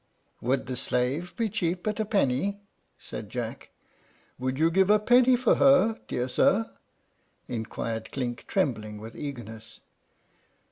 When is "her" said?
5.57-5.99